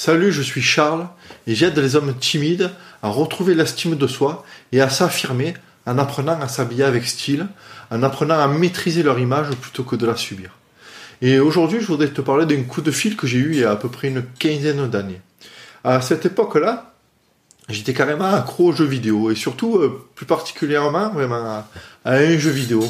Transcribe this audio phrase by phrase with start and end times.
[0.00, 1.08] Salut, je suis Charles
[1.48, 2.70] et j'aide les hommes timides
[3.02, 5.54] à retrouver l'estime de soi et à s'affirmer
[5.86, 7.48] en apprenant à s'habiller avec style,
[7.90, 10.50] en apprenant à maîtriser leur image plutôt que de la subir.
[11.20, 13.64] Et aujourd'hui, je voudrais te parler d'un coup de fil que j'ai eu il y
[13.64, 15.20] a à peu près une quinzaine d'années.
[15.82, 16.94] À cette époque-là,
[17.68, 21.64] j'étais carrément accro aux jeux vidéo et surtout, euh, plus particulièrement, vraiment
[22.04, 22.88] à, un jeu vidéo.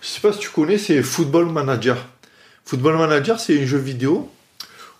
[0.00, 2.04] Je sais pas si tu connais, c'est Football Manager.
[2.64, 4.28] Football Manager, c'est un jeu vidéo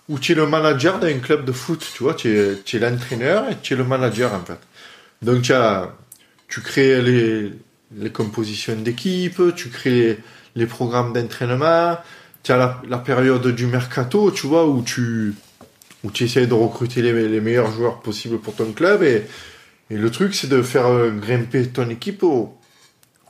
[0.09, 3.57] où tu es le manager d'un club de foot, tu vois, tu es, l'entraîneur et
[3.61, 4.59] tu es le manager en fait.
[5.21, 5.93] Donc tu, as,
[6.47, 10.17] tu crées les, compositions d'équipe, tu crées
[10.55, 11.97] les programmes d'entraînement,
[12.41, 15.35] tu as la, période du mercato, tu vois, où tu,
[16.03, 19.23] où tu essayes de recruter les, meilleurs joueurs possibles pour ton club et,
[19.91, 22.57] et le truc c'est de faire grimper ton équipe au,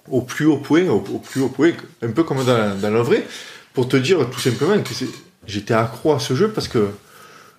[0.09, 3.01] au plus haut point, au, au, plus haut point, un peu comme dans, dans le
[3.01, 3.27] vrai,
[3.73, 5.09] pour te dire tout simplement que c'est
[5.49, 6.89] j'étais accro à ce jeu parce que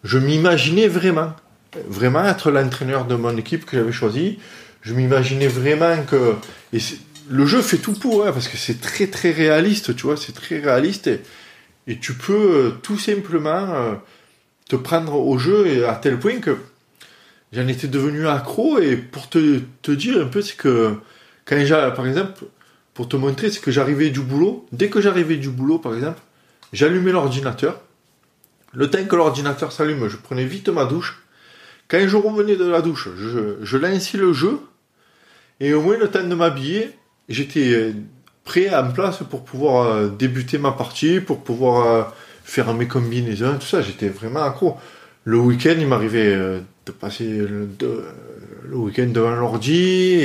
[0.05, 1.33] je m'imaginais vraiment,
[1.89, 4.38] vraiment être l'entraîneur de mon équipe que j'avais choisi.
[4.83, 6.37] Je m'imaginais vraiment que
[7.29, 10.33] le jeu fait tout pour, hein, parce que c'est très très réaliste, tu vois, c'est
[10.33, 11.21] très réaliste et,
[11.87, 13.95] et, tu peux euh, tout simplement euh,
[14.68, 16.57] te prendre au jeu et à tel point que
[17.52, 20.95] j'en étais devenu accro et pour te, te dire un peu c'est que
[21.45, 22.45] quand j'ai par exemple
[22.95, 26.21] pour te montrer c'est que j'arrivais du boulot dès que j'arrivais du boulot par exemple
[26.73, 27.80] J'allumais l'ordinateur.
[28.73, 31.23] Le temps que l'ordinateur s'allume, je prenais vite ma douche.
[31.88, 34.60] Quand je revenais de la douche, je, je lançais le jeu.
[35.59, 36.90] Et au moins le temps de m'habiller,
[37.29, 37.93] j'étais euh,
[38.45, 42.02] prêt en place pour pouvoir euh, débuter ma partie, pour pouvoir euh,
[42.45, 43.82] faire mes combinaisons, tout ça.
[43.82, 44.77] J'étais vraiment accro.
[45.24, 47.68] Le week-end, il m'arrivait de passer le,
[48.73, 50.18] week-end devant l'ordi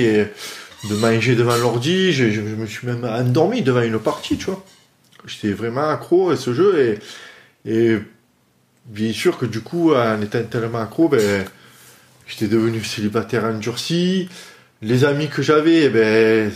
[0.89, 2.13] de manger devant l'ordi.
[2.13, 4.63] Je, je, me suis même endormi devant une partie, tu vois
[5.27, 6.97] j'étais vraiment accro à ce jeu
[7.65, 7.99] et,
[8.85, 11.45] bien sûr que du coup, en étant tellement accro, ben,
[12.27, 14.29] j'étais devenu célibataire endurci.
[14.81, 16.51] Les amis que j'avais, ben,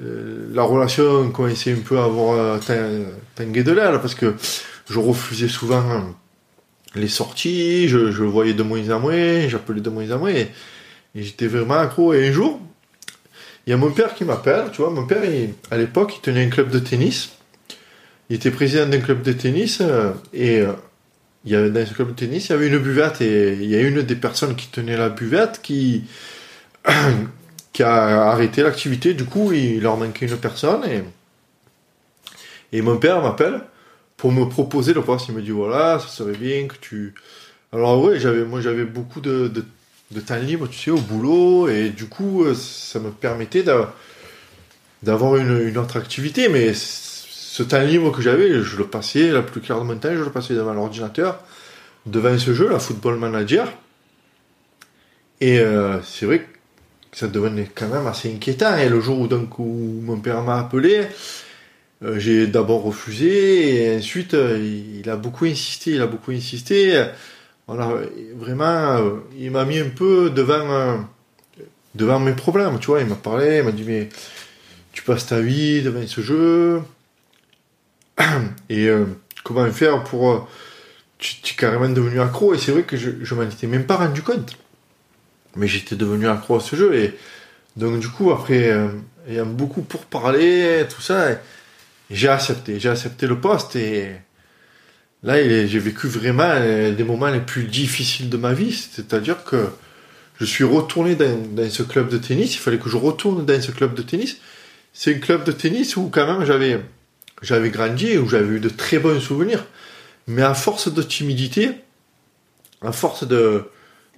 [0.00, 2.60] euh, la relation commençait un peu à avoir
[3.34, 4.34] tangué de l'air parce que
[4.90, 6.14] je refusais souvent
[6.94, 10.48] les sorties, je, voyais de moins en moins, j'appelais de moins en moins et
[11.14, 12.14] j'étais vraiment accro.
[12.14, 12.60] Et un jour,
[13.66, 15.22] il y a mon père qui m'appelle, tu vois, mon père,
[15.70, 17.30] à l'époque, il tenait un club de tennis
[18.30, 20.72] il était président d'un club de tennis euh, et euh,
[21.44, 23.70] il y avait, dans ce club de tennis, il y avait une buvette et il
[23.70, 26.04] y a une des personnes qui tenait la buvette qui,
[27.72, 29.14] qui a arrêté l'activité.
[29.14, 31.04] Du coup, il leur manquait une personne et,
[32.76, 33.62] et mon père m'appelle
[34.16, 35.28] pour me proposer le poste.
[35.28, 37.14] Il me dit voilà, ça serait bien que tu.
[37.72, 39.50] Alors oui, j'avais, moi j'avais beaucoup de,
[40.10, 43.64] de, temps libre, tu sais, au boulot et du coup, euh, ça me permettait
[45.02, 46.74] d'avoir une, une autre activité, mais
[47.58, 50.22] ce temps libre que j'avais, je le passais, la plus claire de mon temps, je
[50.22, 51.40] le passais devant l'ordinateur,
[52.06, 53.72] devant ce jeu, la Football Manager.
[55.40, 56.46] Et euh, c'est vrai que
[57.18, 58.76] ça devenait quand même assez inquiétant.
[58.76, 59.64] Et le jour où, donc, où
[60.04, 61.08] mon père m'a appelé,
[62.04, 64.56] euh, j'ai d'abord refusé, et ensuite, euh,
[65.00, 67.06] il a beaucoup insisté, il a beaucoup insisté.
[67.66, 69.00] Vraiment,
[69.36, 71.04] il m'a mis un peu devant,
[71.96, 73.00] devant mes problèmes, tu vois.
[73.00, 74.08] Il m'a parlé, il m'a dit, mais
[74.92, 76.82] tu passes ta vie devant ce jeu,
[78.68, 79.04] et euh,
[79.44, 80.30] comment faire pour...
[80.30, 80.38] Euh,
[81.18, 83.96] tu, es carrément devenu accro, et c'est vrai que je, je m'en étais même pas
[83.96, 84.56] rendu compte.
[85.56, 87.16] Mais j'étais devenu accro à ce jeu, et
[87.76, 88.88] donc du coup, après, euh,
[89.28, 91.30] ayant beaucoup pour parler, tout ça,
[92.10, 94.12] j'ai accepté, j'ai accepté le poste, et
[95.24, 99.70] là, j'ai vécu vraiment des moments les plus difficiles de ma vie, c'est-à-dire que
[100.38, 103.60] je suis retourné dans, dans, ce club de tennis, il fallait que je retourne dans
[103.60, 104.36] ce club de tennis.
[104.92, 106.80] C'est un club de tennis où quand même j'avais
[107.42, 109.64] j'avais grandi où j'avais eu de très bons souvenirs.
[110.26, 111.70] Mais à force de timidité,
[112.82, 113.64] à force de,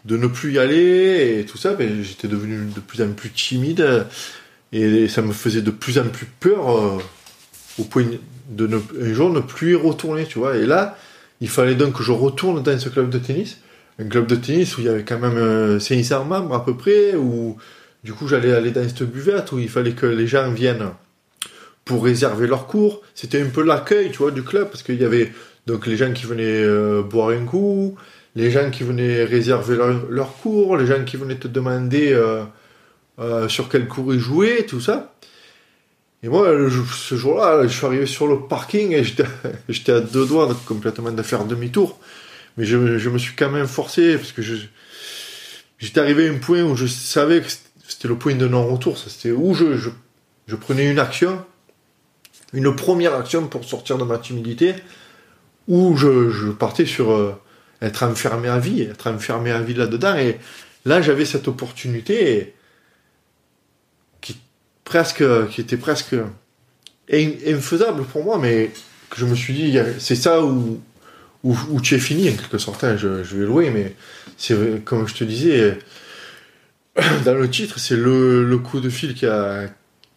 [0.05, 3.31] de ne plus y aller et tout ça, ben, j'étais devenu de plus en plus
[3.31, 4.07] timide
[4.73, 6.99] et ça me faisait de plus en plus peur euh,
[7.79, 8.05] au point
[8.51, 10.57] de ne, un jour ne plus y retourner, tu vois.
[10.57, 10.97] Et là,
[11.41, 13.59] il fallait donc que je retourne dans ce club de tennis,
[13.99, 16.77] un club de tennis où il y avait quand même 500 euh, membres à peu
[16.77, 17.57] près, où
[18.05, 20.91] du coup j'allais aller dans cette buvette où il fallait que les gens viennent
[21.91, 23.03] pour réserver leurs cours.
[23.17, 25.33] C'était un peu l'accueil, tu vois, du club, parce qu'il y avait
[25.67, 27.97] donc les gens qui venaient euh, boire un coup,
[28.37, 32.45] les gens qui venaient réserver leurs leur cours, les gens qui venaient te demander euh,
[33.19, 35.17] euh, sur quel cours ils jouaient, tout ça.
[36.23, 36.47] Et moi,
[36.93, 39.03] ce jour-là, je suis arrivé sur le parking et
[39.69, 41.99] j'étais à deux doigts de, complètement de faire demi-tour.
[42.57, 46.63] Mais je, je, me suis quand même forcé parce que j'étais arrivé à un point
[46.63, 47.51] où je savais que
[47.89, 48.97] c'était le point de non-retour.
[48.97, 49.91] C'était où je, je,
[50.47, 51.45] je prenais une action
[52.53, 54.75] une première action pour sortir de ma timidité,
[55.69, 57.35] où je, partais sur euh,
[57.81, 60.17] être enfermé à vie, être enfermé à vie là-dedans.
[60.17, 60.39] Et
[60.85, 62.55] là, j'avais cette opportunité
[64.21, 64.37] qui,
[65.59, 66.15] était presque
[67.13, 68.73] infaisable pour moi, mais
[69.09, 70.81] que je me suis dit, c'est ça où,
[71.83, 72.83] tu es fini, en quelque sorte.
[72.83, 73.95] Hein, je, vais louer, mais
[74.85, 75.79] comme je te disais,
[77.25, 79.69] dans le titre, c'est le, coup de fil qui a,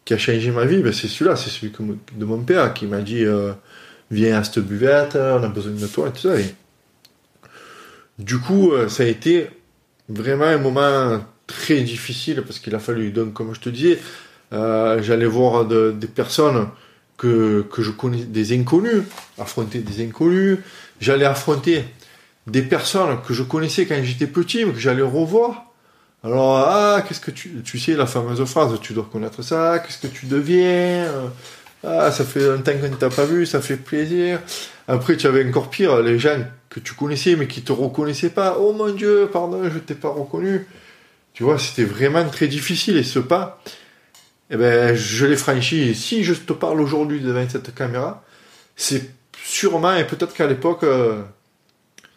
[0.06, 0.82] qui a changé ma vie.
[0.82, 1.74] Ben, c'est celui-là, c'est celui
[2.16, 3.54] de mon père qui m'a dit euh,
[4.12, 6.36] Viens à cette buvette, on a besoin de toi et tout ça.
[8.20, 9.50] Du coup, euh, ça a été
[10.08, 14.00] vraiment un moment très difficile parce qu'il a fallu, donc, comme je te disais,
[14.54, 16.68] euh, j'allais voir des personnes
[17.18, 19.04] que, que je connais, des inconnus,
[19.40, 20.60] affronter des inconnus.
[21.00, 21.84] J'allais affronter
[22.46, 25.73] des personnes que je connaissais quand j'étais petit, mais que j'allais revoir.
[26.24, 30.08] Alors, ah, qu'est-ce que tu, tu sais, la fameuse phrase, tu dois connaître ça, qu'est-ce
[30.08, 31.12] que tu deviens,
[31.84, 34.40] ah, ça fait longtemps qu'on ne t'a pas vu, ça fait plaisir.
[34.88, 36.40] Après, tu avais encore pire, les gens
[36.70, 38.58] que tu connaissais mais qui te reconnaissaient pas.
[38.60, 40.66] Oh mon Dieu, pardon, je t'ai pas reconnu.
[41.34, 43.62] Tu vois, c'était vraiment très difficile et ce pas,
[44.50, 45.94] eh ben, je l'ai franchi.
[45.96, 48.24] Si je te parle aujourd'hui devant cette caméra,
[48.76, 49.12] c'est
[49.44, 51.22] sûrement, et peut-être qu'à l'époque, euh,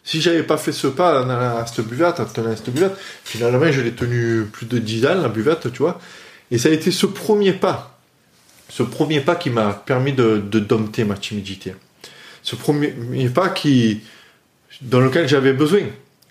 [0.07, 2.93] si j'avais pas fait ce pas à cette buvette, à cette buvette,
[3.25, 5.99] finalement, je l'ai tenu plus de 10 ans, la buvette, tu vois.
[6.49, 7.99] Et ça a été ce premier pas,
[8.69, 11.75] ce premier pas qui m'a permis de, dompter ma timidité.
[12.41, 12.93] Ce premier
[13.27, 13.99] pas qui,
[14.81, 15.81] dans lequel j'avais besoin.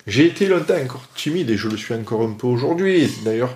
[0.07, 3.07] J'ai été longtemps encore timide et je le suis encore un peu aujourd'hui.
[3.23, 3.55] D'ailleurs,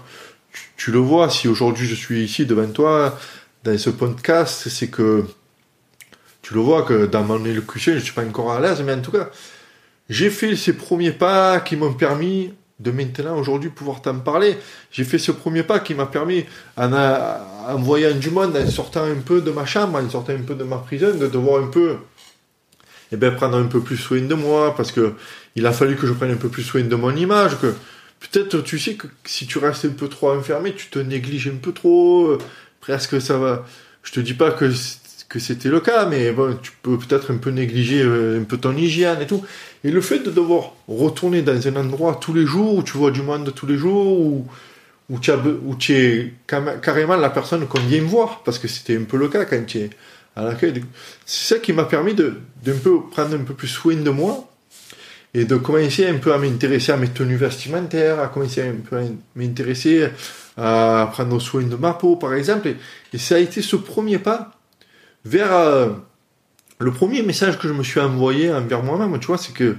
[0.77, 3.17] tu, le vois, si aujourd'hui je suis ici devant toi,
[3.63, 5.25] dans ce podcast, c'est que
[6.43, 8.93] tu le vois que dans mon élocution, je ne suis pas encore à l'aise, mais
[8.93, 9.31] en tout cas,
[10.11, 14.57] j'ai fait ces premiers pas qui m'ont permis de maintenant aujourd'hui pouvoir t'en parler.
[14.91, 16.43] J'ai fait ce premier pas qui m'a permis,
[16.75, 20.55] en, voyant du monde, en sortant un peu de ma chambre, en sortant un peu
[20.55, 21.95] de ma prison, de, voir un peu,
[23.13, 25.13] eh bien, prendre un peu plus soin de moi, parce que
[25.55, 27.73] il a fallu que je prenne un peu plus soin de mon image, que
[28.19, 31.57] peut-être tu sais que si tu restes un peu trop enfermé, tu te négliges un
[31.61, 32.37] peu trop,
[32.81, 33.65] presque ça va.
[34.03, 34.71] Je te dis pas que
[35.31, 38.57] que c'était le cas, mais bon, tu peux peut-être un peu négliger euh, un peu
[38.57, 39.41] ton hygiène et tout.
[39.85, 43.11] Et le fait de devoir retourner dans un endroit tous les jours, où tu vois
[43.11, 44.45] du monde tous les jours, où,
[45.09, 46.33] où, tu, où es
[46.81, 49.77] carrément la personne qu'on vient voir, parce que c'était un peu le cas quand tu
[49.77, 49.89] es
[50.35, 50.83] à l'accueil.
[51.25, 52.33] C'est ça qui m'a permis de,
[52.65, 54.49] d'un peu prendre un peu plus soin de moi
[55.33, 58.97] et de commencer un peu à m'intéresser à mes tenues vestimentaires, à commencer un peu
[58.97, 59.03] à
[59.37, 60.09] m'intéresser
[60.57, 62.75] à prendre soin de ma peau, par exemple.
[63.13, 64.57] et ça a été ce premier pas
[65.25, 65.89] vers euh,
[66.79, 69.75] le premier message que je me suis envoyé envers moi-même, tu vois, c'est que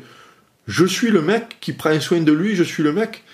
[0.66, 3.24] je suis le mec qui prend soin de lui, je suis le mec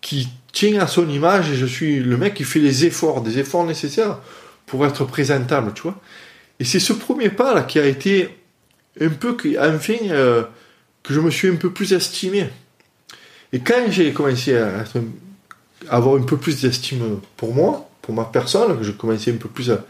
[0.00, 3.38] qui tient à son image et je suis le mec qui fait les efforts, des
[3.38, 4.18] efforts nécessaires
[4.66, 6.00] pour être présentable, tu vois.
[6.58, 8.28] Et c'est ce premier pas là qui a été
[9.00, 10.44] un peu, enfin, euh,
[11.02, 12.48] que je me suis un peu plus estimé.
[13.52, 14.84] Et quand j'ai commencé à,
[15.88, 19.48] avoir un peu plus d'estime pour moi, pour ma personne, que je commençais un peu
[19.48, 19.84] plus à,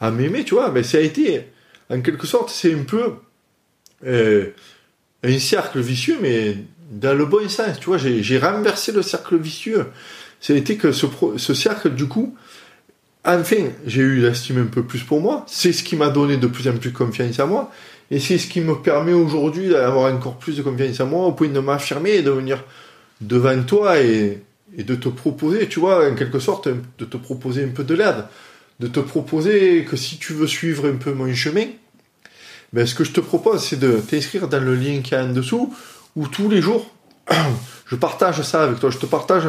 [0.00, 1.46] à m'aimer, tu vois, mais ça a été,
[1.90, 3.14] en quelque sorte, c'est un peu
[4.06, 4.46] euh,
[5.22, 6.56] un cercle vicieux, mais
[6.90, 9.86] dans le bon sens, tu vois, j'ai renversé le cercle vicieux.
[10.40, 11.06] Ça a été que ce,
[11.36, 12.34] ce cercle, du coup,
[13.24, 15.44] enfin, j'ai eu l'estime un peu plus pour moi.
[15.46, 17.70] C'est ce qui m'a donné de plus en plus confiance à moi.
[18.10, 21.32] Et c'est ce qui me permet aujourd'hui d'avoir encore plus de confiance en moi au
[21.32, 22.64] point de m'affirmer et de venir
[23.20, 24.42] devant toi et,
[24.76, 27.94] et de te proposer, tu vois, en quelque sorte, de te proposer un peu de
[27.94, 28.24] l'aide
[28.80, 31.66] de te proposer que si tu veux suivre un peu mon chemin,
[32.72, 35.32] ben, ce que je te propose, c'est de t'inscrire dans le lien qui est en
[35.32, 35.74] dessous,
[36.16, 36.90] où tous les jours,
[37.86, 38.90] je partage ça avec toi.
[38.90, 39.44] Je te partage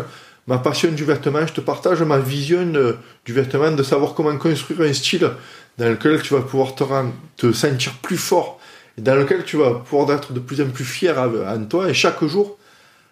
[0.48, 2.96] ma passion du vêtement, je te partage ma vision
[3.26, 5.32] du vêtement, de savoir comment construire un style
[5.78, 8.60] dans lequel tu vas pouvoir te, sentir plus fort,
[8.98, 12.24] dans lequel tu vas pouvoir être de plus en plus fier en toi, et chaque
[12.26, 12.58] jour,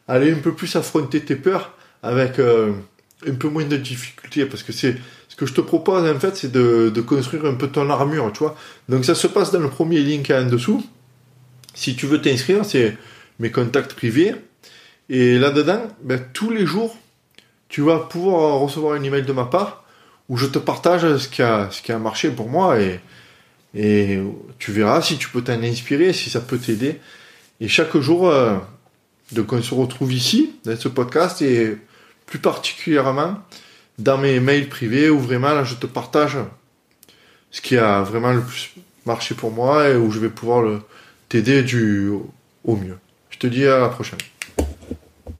[0.07, 2.73] aller un peu plus affronter tes peurs avec euh,
[3.27, 4.97] un peu moins de difficultés, parce que c'est
[5.39, 8.57] que je te propose en fait, c'est de, construire un peu ton armure, tu vois.
[8.89, 10.85] Donc ça se passe dans le premier link en dessous.
[11.73, 12.97] Si tu veux t'inscrire, c'est
[13.39, 14.35] mes contacts privés.
[15.07, 16.97] Et là-dedans, ben, tous les jours,
[17.69, 19.85] tu vas pouvoir recevoir un email de ma part
[20.27, 22.99] où je te partage ce qui a, marché pour moi et,
[23.73, 24.19] et
[24.59, 26.99] tu verras si tu peux t'en inspirer, si ça peut t'aider.
[27.61, 28.57] Et chaque jour, euh,
[29.31, 31.77] donc on se retrouve ici, dans ce podcast, et
[32.25, 33.37] plus particulièrement
[33.99, 36.37] dans mes mails privés où vraiment là, je te partage
[37.51, 38.73] ce qui a vraiment le plus
[39.05, 40.81] marché pour moi et où je vais pouvoir
[41.27, 42.09] t'aider du
[42.63, 42.97] au mieux.
[43.29, 44.19] Je te dis à la prochaine.